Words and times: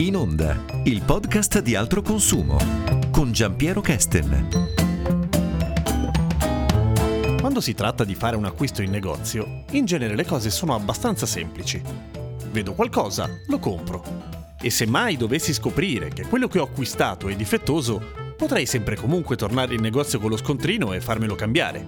In 0.00 0.16
onda, 0.16 0.64
il 0.84 1.02
podcast 1.02 1.60
di 1.60 1.74
altro 1.74 2.00
consumo 2.00 2.56
con 3.10 3.32
Giampiero 3.32 3.82
Kesten. 3.82 4.48
Quando 7.38 7.60
si 7.60 7.74
tratta 7.74 8.02
di 8.04 8.14
fare 8.14 8.34
un 8.34 8.46
acquisto 8.46 8.80
in 8.80 8.90
negozio, 8.90 9.64
in 9.72 9.84
genere 9.84 10.14
le 10.14 10.24
cose 10.24 10.48
sono 10.48 10.74
abbastanza 10.74 11.26
semplici. 11.26 11.82
Vedo 12.50 12.72
qualcosa, 12.72 13.28
lo 13.46 13.58
compro. 13.58 14.02
E 14.58 14.70
se 14.70 14.86
mai 14.86 15.18
dovessi 15.18 15.52
scoprire 15.52 16.08
che 16.08 16.26
quello 16.26 16.48
che 16.48 16.60
ho 16.60 16.64
acquistato 16.64 17.28
è 17.28 17.36
difettoso, 17.36 18.02
potrei 18.38 18.64
sempre 18.64 18.96
comunque 18.96 19.36
tornare 19.36 19.74
in 19.74 19.82
negozio 19.82 20.18
con 20.18 20.30
lo 20.30 20.38
scontrino 20.38 20.94
e 20.94 21.02
farmelo 21.02 21.34
cambiare. 21.34 21.86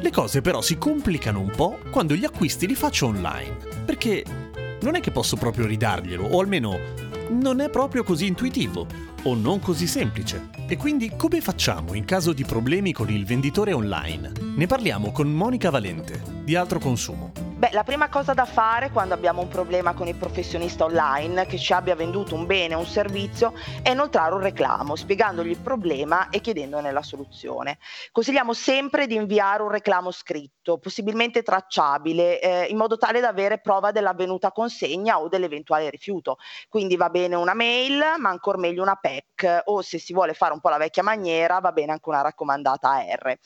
Le 0.00 0.10
cose 0.10 0.40
però 0.40 0.62
si 0.62 0.78
complicano 0.78 1.40
un 1.40 1.50
po' 1.54 1.78
quando 1.90 2.14
gli 2.14 2.24
acquisti 2.24 2.66
li 2.66 2.74
faccio 2.74 3.04
online, 3.08 3.56
perché 3.84 4.24
non 4.82 4.94
è 4.96 5.00
che 5.00 5.10
posso 5.10 5.36
proprio 5.36 5.66
ridarglielo, 5.66 6.24
o 6.24 6.40
almeno 6.40 6.78
non 7.30 7.60
è 7.60 7.70
proprio 7.70 8.02
così 8.02 8.26
intuitivo, 8.26 8.86
o 9.24 9.34
non 9.34 9.60
così 9.60 9.86
semplice. 9.86 10.50
E 10.68 10.76
quindi 10.76 11.12
come 11.16 11.40
facciamo 11.40 11.94
in 11.94 12.04
caso 12.04 12.32
di 12.32 12.44
problemi 12.44 12.92
con 12.92 13.10
il 13.10 13.24
venditore 13.24 13.72
online? 13.72 14.32
Ne 14.56 14.66
parliamo 14.66 15.12
con 15.12 15.32
Monica 15.32 15.70
Valente, 15.70 16.22
di 16.44 16.54
Altro 16.56 16.78
Consumo. 16.78 17.51
Beh, 17.62 17.70
la 17.70 17.84
prima 17.84 18.08
cosa 18.08 18.34
da 18.34 18.44
fare 18.44 18.90
quando 18.90 19.14
abbiamo 19.14 19.40
un 19.40 19.46
problema 19.46 19.94
con 19.94 20.08
il 20.08 20.16
professionista 20.16 20.82
online 20.82 21.46
che 21.46 21.58
ci 21.58 21.72
abbia 21.72 21.94
venduto 21.94 22.34
un 22.34 22.44
bene 22.44 22.74
o 22.74 22.80
un 22.80 22.86
servizio 22.86 23.52
è 23.84 23.90
inoltrare 23.90 24.34
un 24.34 24.40
reclamo, 24.40 24.96
spiegandogli 24.96 25.50
il 25.50 25.60
problema 25.60 26.28
e 26.30 26.40
chiedendone 26.40 26.90
la 26.90 27.04
soluzione. 27.04 27.78
Consigliamo 28.10 28.52
sempre 28.52 29.06
di 29.06 29.14
inviare 29.14 29.62
un 29.62 29.70
reclamo 29.70 30.10
scritto, 30.10 30.78
possibilmente 30.78 31.44
tracciabile, 31.44 32.40
eh, 32.40 32.64
in 32.64 32.76
modo 32.76 32.98
tale 32.98 33.20
da 33.20 33.28
avere 33.28 33.60
prova 33.60 33.92
dell'avvenuta 33.92 34.50
consegna 34.50 35.20
o 35.20 35.28
dell'eventuale 35.28 35.88
rifiuto. 35.88 36.38
Quindi 36.68 36.96
va 36.96 37.10
bene 37.10 37.36
una 37.36 37.54
mail, 37.54 38.02
ma 38.18 38.28
ancora 38.28 38.58
meglio 38.58 38.82
una 38.82 38.96
PEC 38.96 39.62
o 39.66 39.82
se 39.82 39.98
si 39.98 40.12
vuole 40.12 40.34
fare 40.34 40.52
un 40.52 40.58
po' 40.58 40.68
la 40.68 40.78
vecchia 40.78 41.04
maniera 41.04 41.60
va 41.60 41.70
bene 41.70 41.92
anche 41.92 42.08
una 42.08 42.22
raccomandata 42.22 42.88
AR. 42.88 43.38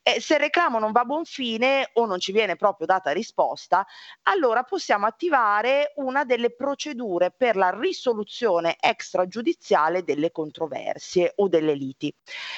Eh, 0.00 0.20
se 0.20 0.34
il 0.34 0.40
reclamo 0.40 0.78
non 0.78 0.92
va 0.92 1.00
a 1.00 1.04
buon 1.04 1.24
fine 1.24 1.90
o 1.94 2.06
non 2.06 2.20
ci 2.20 2.30
viene 2.30 2.54
proprio 2.54 2.86
data 2.86 3.10
risposta, 3.10 3.63
risposta, 3.64 3.86
allora 4.24 4.62
possiamo 4.62 5.06
attivare 5.06 5.92
una 5.96 6.24
delle 6.24 6.54
procedure 6.54 7.32
per 7.36 7.56
la 7.56 7.70
risoluzione 7.70 8.76
extragiudiziale 8.78 10.04
delle 10.04 10.30
controversie 10.30 11.32
o 11.36 11.48
delle 11.48 11.74
liti. 11.74 12.14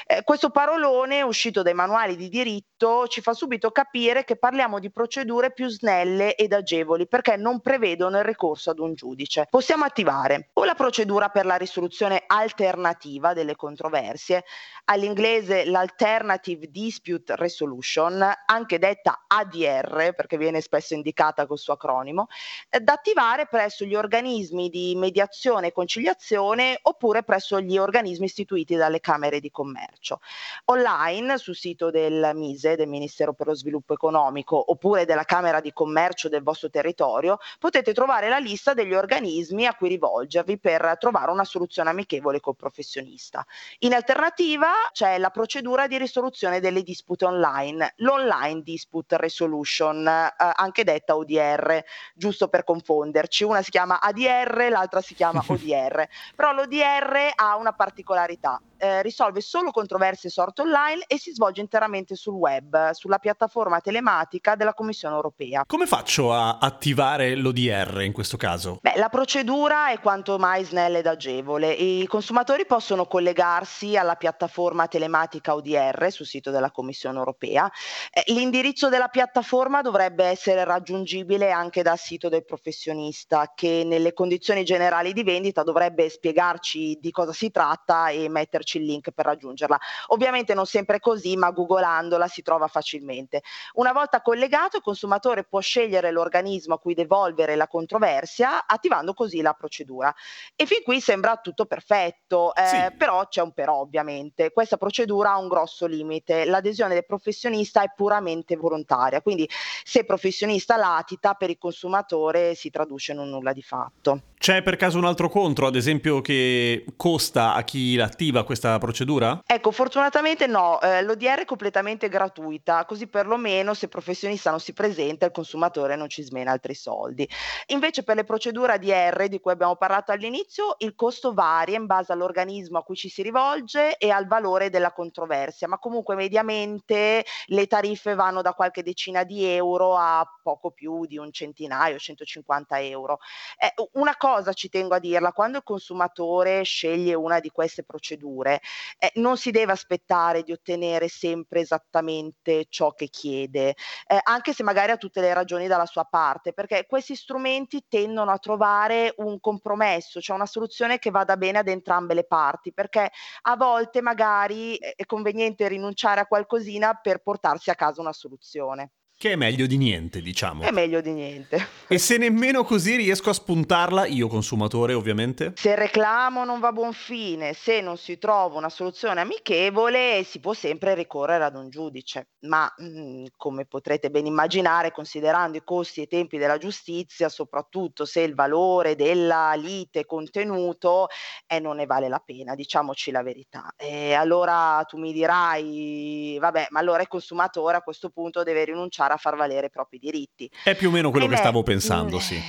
Eh, 0.06 0.22
questo 0.24 0.50
parolone 0.50 1.22
uscito 1.22 1.62
dai 1.62 1.74
manuali 1.74 2.16
di 2.16 2.28
diritto 2.28 3.06
ci 3.06 3.20
fa 3.20 3.32
subito 3.32 3.70
capire 3.70 4.24
che 4.24 4.36
parliamo 4.36 4.78
di 4.78 4.90
procedure 4.90 5.52
più 5.52 5.68
snelle 5.68 6.34
ed 6.34 6.52
agevoli 6.52 7.06
perché 7.06 7.36
non 7.36 7.60
prevedono 7.60 8.18
il 8.18 8.24
ricorso 8.24 8.70
ad 8.70 8.78
un 8.78 8.94
giudice. 8.94 9.46
Possiamo 9.48 9.84
attivare 9.84 10.50
o 10.54 10.64
la 10.64 10.74
procedura 10.74 11.28
per 11.28 11.46
la 11.46 11.56
risoluzione 11.56 12.24
alternativa 12.26 13.32
delle 13.32 13.56
controversie, 13.56 14.44
all'inglese 14.84 15.64
l'Alternative 15.64 16.68
Dispute 16.70 17.36
Resolution, 17.36 18.24
anche 18.46 18.78
detta 18.78 19.24
ADR 19.26 20.14
perché 20.14 20.36
viene 20.36 20.60
spesso 20.60 20.94
indicata 20.96 21.46
col 21.46 21.58
suo 21.58 21.74
acronimo, 21.74 22.26
eh, 22.68 22.80
da 22.80 22.94
attivare 22.94 23.46
presso 23.46 23.84
gli 23.84 23.94
organismi 23.94 24.68
di 24.68 24.94
mediazione 24.96 25.68
e 25.68 25.72
conciliazione 25.72 26.78
oppure 26.82 27.22
presso 27.22 27.60
gli 27.60 27.78
organismi 27.78 28.26
istituiti 28.26 28.74
dalle 28.74 29.00
Camere 29.00 29.40
di 29.40 29.50
Commercio. 29.50 30.20
Online 30.66 31.38
sul 31.38 31.54
sito 31.54 31.90
del 31.90 32.32
MISE, 32.34 32.76
del 32.76 32.88
Ministero 32.88 33.32
per 33.32 33.46
lo 33.46 33.54
Sviluppo 33.54 33.92
Economico, 33.92 34.70
oppure 34.70 35.04
della 35.04 35.24
Camera 35.24 35.60
di 35.60 35.72
Commercio 35.72 36.28
del 36.28 36.42
vostro 36.42 36.70
territorio, 36.70 37.38
potete 37.58 37.92
trovare 37.92 38.28
la 38.28 38.38
lista 38.38 38.74
degli 38.74 38.94
organismi 38.94 39.66
a 39.66 39.74
cui 39.74 39.88
rivolgervi 39.88 40.58
per 40.58 40.96
trovare 40.98 41.30
una 41.30 41.44
soluzione 41.44 41.90
amichevole 41.90 42.40
col 42.40 42.56
professionista. 42.56 43.44
In 43.80 43.94
alternativa 43.94 44.68
c'è 44.92 45.18
la 45.18 45.30
procedura 45.30 45.86
di 45.86 45.98
risoluzione 45.98 46.60
delle 46.60 46.82
dispute 46.82 47.24
online, 47.24 47.94
l'Online 47.96 48.62
Dispute 48.62 49.16
Resolution, 49.16 50.06
eh, 50.06 50.34
anche 50.36 50.84
detta 50.86 51.16
ODR, 51.16 51.84
giusto 52.14 52.48
per 52.48 52.64
confonderci. 52.64 53.44
Una 53.44 53.60
si 53.60 53.70
chiama 53.70 54.00
ADR, 54.00 54.68
l'altra 54.70 55.00
si 55.00 55.14
chiama 55.14 55.42
ODR. 55.46 56.08
Però 56.34 56.52
l'ODR 56.52 57.32
ha 57.34 57.56
una 57.56 57.72
particolarità 57.72 58.60
eh, 58.78 59.02
risolve 59.02 59.40
solo 59.40 59.70
controversie 59.70 60.30
sorte 60.30 60.62
online 60.62 61.04
e 61.06 61.18
si 61.18 61.32
svolge 61.32 61.60
interamente 61.60 62.14
sul 62.14 62.34
web, 62.34 62.90
sulla 62.90 63.18
piattaforma 63.18 63.80
telematica 63.80 64.54
della 64.54 64.74
Commissione 64.74 65.14
europea. 65.14 65.64
Come 65.66 65.86
faccio 65.86 66.32
a 66.32 66.58
attivare 66.58 67.34
l'ODR 67.34 68.02
in 68.02 68.12
questo 68.12 68.36
caso? 68.36 68.78
Beh, 68.82 68.94
la 68.96 69.08
procedura 69.08 69.90
è 69.90 70.00
quanto 70.00 70.38
mai 70.38 70.64
snella 70.64 70.98
ed 70.98 71.06
agevole. 71.06 71.72
I 71.72 72.06
consumatori 72.06 72.66
possono 72.66 73.06
collegarsi 73.06 73.96
alla 73.96 74.14
piattaforma 74.14 74.86
telematica 74.88 75.54
ODR 75.54 76.08
sul 76.10 76.26
sito 76.26 76.50
della 76.50 76.70
Commissione 76.70 77.18
europea. 77.18 77.70
Eh, 78.12 78.32
l'indirizzo 78.32 78.88
della 78.88 79.08
piattaforma 79.08 79.82
dovrebbe 79.82 80.24
essere 80.24 80.64
raggiungibile 80.64 81.50
anche 81.50 81.82
dal 81.82 81.98
sito 81.98 82.28
del 82.28 82.44
professionista 82.44 83.52
che 83.54 83.82
nelle 83.84 84.12
condizioni 84.12 84.64
generali 84.64 85.12
di 85.12 85.22
vendita 85.22 85.62
dovrebbe 85.62 86.08
spiegarci 86.08 86.98
di 87.00 87.10
cosa 87.10 87.32
si 87.32 87.50
tratta 87.50 88.08
e 88.08 88.28
metterci 88.28 88.65
metterci 88.66 88.78
il 88.78 88.84
link 88.84 89.12
per 89.12 89.24
raggiungerla. 89.24 89.78
Ovviamente 90.08 90.52
non 90.52 90.66
sempre 90.66 90.96
è 90.96 91.00
così, 91.00 91.36
ma 91.36 91.50
googolandola 91.50 92.26
si 92.26 92.42
trova 92.42 92.66
facilmente. 92.66 93.42
Una 93.74 93.92
volta 93.92 94.20
collegato, 94.20 94.78
il 94.78 94.82
consumatore 94.82 95.44
può 95.44 95.60
scegliere 95.60 96.10
l'organismo 96.10 96.74
a 96.74 96.78
cui 96.78 96.94
devolvere 96.94 97.54
la 97.54 97.68
controversia, 97.68 98.66
attivando 98.66 99.14
così 99.14 99.40
la 99.40 99.52
procedura. 99.52 100.12
E 100.56 100.66
fin 100.66 100.82
qui 100.82 101.00
sembra 101.00 101.36
tutto 101.36 101.66
perfetto, 101.66 102.54
eh, 102.54 102.66
sì. 102.66 102.96
però 102.96 103.26
c'è 103.28 103.40
un 103.40 103.52
però 103.52 103.76
ovviamente. 103.76 104.52
Questa 104.52 104.76
procedura 104.76 105.32
ha 105.32 105.38
un 105.38 105.48
grosso 105.48 105.86
limite. 105.86 106.44
L'adesione 106.44 106.94
del 106.94 107.06
professionista 107.06 107.82
è 107.82 107.92
puramente 107.94 108.56
volontaria, 108.56 109.22
quindi 109.22 109.48
se 109.84 110.04
professionista 110.04 110.76
latita 110.76 111.34
per 111.34 111.50
il 111.50 111.58
consumatore 111.58 112.54
si 112.54 112.70
traduce 112.70 113.12
in 113.12 113.18
un 113.18 113.28
nulla 113.28 113.52
di 113.52 113.62
fatto. 113.62 114.20
C'è 114.38 114.62
per 114.62 114.76
caso 114.76 114.98
un 114.98 115.04
altro 115.04 115.28
contro, 115.28 115.66
ad 115.66 115.76
esempio, 115.76 116.20
che 116.20 116.84
costa 116.96 117.54
a 117.54 117.62
chi 117.64 117.96
l'attiva 117.96 118.44
questa 118.44 118.55
procedura? 118.78 119.42
Ecco, 119.46 119.70
fortunatamente 119.70 120.46
no, 120.46 120.80
eh, 120.80 121.02
l'ODR 121.02 121.40
è 121.40 121.44
completamente 121.44 122.08
gratuita, 122.08 122.84
così 122.84 123.06
perlomeno 123.06 123.74
se 123.74 123.86
il 123.86 123.90
professionista 123.90 124.50
non 124.50 124.60
si 124.60 124.72
presenta 124.72 125.26
il 125.26 125.32
consumatore 125.32 125.96
non 125.96 126.08
ci 126.08 126.22
smena 126.22 126.52
altri 126.52 126.74
soldi. 126.74 127.28
Invece 127.66 128.02
per 128.02 128.16
le 128.16 128.24
procedure 128.24 128.72
ADR 128.74 129.28
di 129.28 129.40
cui 129.40 129.52
abbiamo 129.52 129.76
parlato 129.76 130.12
all'inizio, 130.12 130.74
il 130.78 130.94
costo 130.94 131.32
varia 131.32 131.76
in 131.76 131.86
base 131.86 132.12
all'organismo 132.12 132.78
a 132.78 132.82
cui 132.82 132.96
ci 132.96 133.08
si 133.08 133.22
rivolge 133.22 133.96
e 133.96 134.10
al 134.10 134.26
valore 134.26 134.70
della 134.70 134.92
controversia, 134.92 135.68
ma 135.68 135.78
comunque 135.78 136.14
mediamente 136.14 137.24
le 137.46 137.66
tariffe 137.66 138.14
vanno 138.14 138.42
da 138.42 138.52
qualche 138.52 138.82
decina 138.82 139.24
di 139.24 139.44
euro 139.44 139.96
a 139.96 140.26
poco 140.42 140.70
più 140.70 141.06
di 141.06 141.18
un 141.18 141.32
centinaio, 141.32 141.98
150 141.98 142.80
euro. 142.80 143.18
Eh, 143.58 143.72
una 143.94 144.16
cosa 144.16 144.52
ci 144.52 144.68
tengo 144.68 144.94
a 144.94 144.98
dirla, 144.98 145.32
quando 145.32 145.58
il 145.58 145.64
consumatore 145.64 146.62
sceglie 146.62 147.14
una 147.14 147.40
di 147.40 147.50
queste 147.50 147.82
procedure, 147.82 148.45
eh, 148.54 149.10
non 149.14 149.36
si 149.36 149.50
deve 149.50 149.72
aspettare 149.72 150.42
di 150.42 150.52
ottenere 150.52 151.08
sempre 151.08 151.60
esattamente 151.60 152.66
ciò 152.68 152.92
che 152.92 153.08
chiede, 153.08 153.74
eh, 154.06 154.18
anche 154.22 154.52
se 154.52 154.62
magari 154.62 154.92
ha 154.92 154.96
tutte 154.96 155.20
le 155.20 155.34
ragioni 155.34 155.66
dalla 155.66 155.86
sua 155.86 156.04
parte, 156.04 156.52
perché 156.52 156.86
questi 156.86 157.14
strumenti 157.14 157.84
tendono 157.88 158.30
a 158.30 158.38
trovare 158.38 159.14
un 159.18 159.38
compromesso, 159.40 160.20
cioè 160.20 160.36
una 160.36 160.46
soluzione 160.46 160.98
che 160.98 161.10
vada 161.10 161.36
bene 161.36 161.58
ad 161.58 161.68
entrambe 161.68 162.14
le 162.14 162.24
parti, 162.24 162.72
perché 162.72 163.10
a 163.42 163.56
volte 163.56 164.00
magari 164.02 164.76
è 164.76 165.04
conveniente 165.06 165.68
rinunciare 165.68 166.20
a 166.20 166.26
qualcosina 166.26 166.94
per 166.94 167.22
portarsi 167.22 167.70
a 167.70 167.74
casa 167.74 168.00
una 168.00 168.12
soluzione. 168.12 168.90
Che 169.18 169.32
è 169.32 169.34
meglio 169.36 169.64
di 169.64 169.78
niente, 169.78 170.20
diciamo. 170.20 170.62
È 170.62 170.70
meglio 170.70 171.00
di 171.00 171.10
niente. 171.10 171.66
E 171.88 171.96
se 171.96 172.18
nemmeno 172.18 172.64
così 172.64 172.96
riesco 172.96 173.30
a 173.30 173.32
spuntarla, 173.32 174.04
io 174.04 174.28
consumatore 174.28 174.92
ovviamente? 174.92 175.54
Se 175.56 175.70
il 175.70 175.78
reclamo 175.78 176.44
non 176.44 176.60
va 176.60 176.68
a 176.68 176.72
buon 176.72 176.92
fine, 176.92 177.54
se 177.54 177.80
non 177.80 177.96
si 177.96 178.18
trova 178.18 178.58
una 178.58 178.68
soluzione 178.68 179.22
amichevole, 179.22 180.22
si 180.22 180.38
può 180.38 180.52
sempre 180.52 180.94
ricorrere 180.94 181.44
ad 181.44 181.56
un 181.56 181.70
giudice. 181.70 182.32
Ma 182.40 182.70
mh, 182.76 182.84
mm, 182.84 183.24
come 183.38 183.64
potrete 183.64 184.10
ben 184.10 184.26
immaginare, 184.26 184.92
considerando 184.92 185.56
i 185.56 185.64
costi 185.64 186.00
e 186.00 186.02
i 186.02 186.08
tempi 186.08 186.36
della 186.36 186.58
giustizia, 186.58 187.30
soprattutto 187.30 188.04
se 188.04 188.20
il 188.20 188.34
valore 188.34 188.96
della 188.96 189.54
lite 189.54 190.00
è 190.00 190.04
contenuto, 190.04 191.06
eh, 191.46 191.58
non 191.58 191.76
ne 191.76 191.86
vale 191.86 192.10
la 192.10 192.22
pena, 192.22 192.54
diciamoci 192.54 193.10
la 193.10 193.22
verità. 193.22 193.72
E 193.78 194.12
allora 194.12 194.84
tu 194.86 194.98
mi 194.98 195.14
dirai, 195.14 196.36
vabbè, 196.38 196.66
ma 196.68 196.80
allora 196.80 197.00
il 197.00 197.08
consumatore 197.08 197.78
a 197.78 197.82
questo 197.82 198.10
punto 198.10 198.42
deve 198.42 198.66
rinunciare 198.66 199.04
a 199.14 199.16
far 199.16 199.36
valere 199.36 199.66
i 199.66 199.70
propri 199.70 199.98
diritti. 199.98 200.50
È 200.64 200.74
più 200.74 200.88
o 200.88 200.90
meno 200.92 201.10
quello 201.10 201.26
e 201.26 201.28
che 201.28 201.36
stavo 201.36 201.62
pensando, 201.62 202.18
sì. 202.18 202.40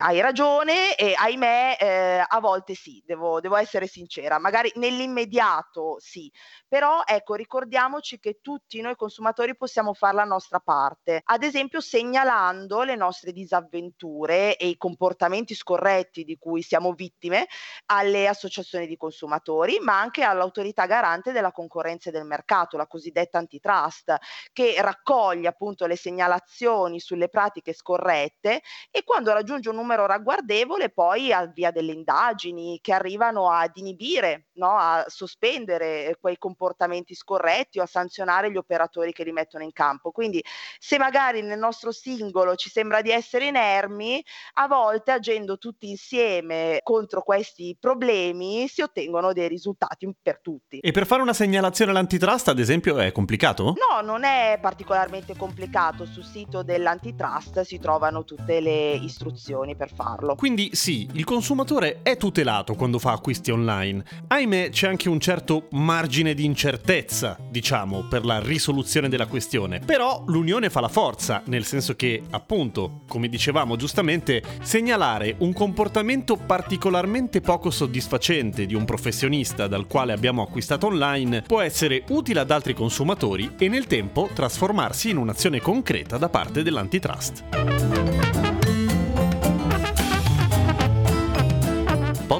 Hai 0.00 0.20
ragione 0.20 0.94
e 0.94 1.14
ahimè 1.16 1.76
eh, 1.80 2.24
a 2.26 2.40
volte 2.40 2.74
sì, 2.74 3.02
devo, 3.04 3.40
devo 3.40 3.56
essere 3.56 3.88
sincera, 3.88 4.38
magari 4.38 4.70
nell'immediato 4.76 5.96
sì, 5.98 6.30
però 6.68 7.02
ecco 7.04 7.34
ricordiamoci 7.34 8.20
che 8.20 8.38
tutti 8.40 8.80
noi 8.80 8.94
consumatori 8.94 9.56
possiamo 9.56 9.94
fare 9.94 10.14
la 10.14 10.24
nostra 10.24 10.60
parte, 10.60 11.20
ad 11.24 11.42
esempio 11.42 11.80
segnalando 11.80 12.82
le 12.82 12.94
nostre 12.94 13.32
disavventure 13.32 14.56
e 14.56 14.68
i 14.68 14.76
comportamenti 14.76 15.54
scorretti 15.54 16.22
di 16.22 16.38
cui 16.38 16.62
siamo 16.62 16.92
vittime 16.92 17.48
alle 17.86 18.28
associazioni 18.28 18.86
di 18.86 18.96
consumatori, 18.96 19.78
ma 19.80 19.98
anche 19.98 20.22
all'autorità 20.22 20.86
garante 20.86 21.32
della 21.32 21.50
concorrenza 21.50 22.10
e 22.10 22.12
del 22.12 22.24
mercato, 22.24 22.76
la 22.76 22.86
cosiddetta 22.86 23.38
antitrust, 23.38 24.16
che 24.52 24.76
raccoglie 24.78 25.48
appunto 25.48 25.86
le 25.86 25.96
segnalazioni 25.96 27.00
sulle 27.00 27.28
pratiche 27.28 27.72
scorrette 27.72 28.62
e 28.92 29.02
quando 29.02 29.32
raggiunge 29.32 29.70
un 29.70 29.74
numero 29.74 29.86
ragguardevole 30.06 30.90
poi 30.90 31.32
avvia 31.32 31.70
delle 31.70 31.92
indagini 31.92 32.78
che 32.80 32.92
arrivano 32.92 33.50
ad 33.50 33.72
inibire, 33.74 34.48
no? 34.54 34.76
a 34.76 35.04
sospendere 35.08 36.16
quei 36.20 36.38
comportamenti 36.38 37.14
scorretti 37.14 37.78
o 37.78 37.82
a 37.82 37.86
sanzionare 37.86 38.50
gli 38.50 38.56
operatori 38.56 39.12
che 39.12 39.24
li 39.24 39.32
mettono 39.32 39.64
in 39.64 39.72
campo. 39.72 40.10
Quindi 40.10 40.42
se 40.78 40.98
magari 40.98 41.42
nel 41.42 41.58
nostro 41.58 41.92
singolo 41.92 42.54
ci 42.56 42.70
sembra 42.70 43.02
di 43.02 43.10
essere 43.10 43.46
inermi, 43.46 44.24
a 44.54 44.66
volte 44.66 45.12
agendo 45.12 45.58
tutti 45.58 45.88
insieme 45.88 46.80
contro 46.82 47.22
questi 47.22 47.76
problemi 47.78 48.68
si 48.68 48.82
ottengono 48.82 49.32
dei 49.32 49.48
risultati 49.48 50.10
per 50.20 50.40
tutti. 50.40 50.78
E 50.78 50.90
per 50.90 51.06
fare 51.06 51.22
una 51.22 51.32
segnalazione 51.32 51.90
all'antitrust, 51.90 52.48
ad 52.48 52.58
esempio, 52.58 52.98
è 52.98 53.12
complicato? 53.12 53.74
No, 53.88 54.00
non 54.00 54.24
è 54.24 54.58
particolarmente 54.60 55.36
complicato. 55.36 56.04
Sul 56.04 56.24
sito 56.24 56.62
dell'antitrust 56.62 57.60
si 57.62 57.78
trovano 57.78 58.24
tutte 58.24 58.60
le 58.60 58.92
istruzioni 58.92 59.76
per 59.78 59.92
farlo. 59.94 60.34
Quindi 60.34 60.70
sì, 60.72 61.08
il 61.12 61.24
consumatore 61.24 62.00
è 62.02 62.16
tutelato 62.16 62.74
quando 62.74 62.98
fa 62.98 63.12
acquisti 63.12 63.50
online. 63.50 64.04
Ahimè, 64.26 64.70
c'è 64.70 64.88
anche 64.88 65.08
un 65.08 65.20
certo 65.20 65.68
margine 65.70 66.34
di 66.34 66.44
incertezza, 66.44 67.38
diciamo, 67.48 68.02
per 68.08 68.24
la 68.24 68.40
risoluzione 68.40 69.08
della 69.08 69.26
questione. 69.26 69.78
Però 69.78 70.24
l'unione 70.26 70.68
fa 70.68 70.80
la 70.80 70.88
forza, 70.88 71.42
nel 71.46 71.64
senso 71.64 71.94
che, 71.94 72.22
appunto, 72.30 73.02
come 73.06 73.28
dicevamo 73.28 73.76
giustamente, 73.76 74.42
segnalare 74.62 75.36
un 75.38 75.52
comportamento 75.52 76.36
particolarmente 76.36 77.40
poco 77.40 77.70
soddisfacente 77.70 78.66
di 78.66 78.74
un 78.74 78.84
professionista 78.84 79.68
dal 79.68 79.86
quale 79.86 80.12
abbiamo 80.12 80.42
acquistato 80.42 80.88
online 80.88 81.42
può 81.42 81.60
essere 81.60 82.02
utile 82.08 82.40
ad 82.40 82.50
altri 82.50 82.74
consumatori 82.74 83.54
e 83.56 83.68
nel 83.68 83.86
tempo 83.86 84.28
trasformarsi 84.34 85.10
in 85.10 85.18
un'azione 85.18 85.60
concreta 85.60 86.18
da 86.18 86.28
parte 86.28 86.64
dell'antitrust. 86.64 88.17